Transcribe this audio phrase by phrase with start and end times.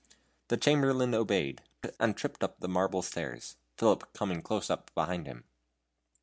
[0.47, 1.61] The Chamberlain obeyed,
[1.99, 5.43] and tripped up the marble stairs, Philip coming close behind him.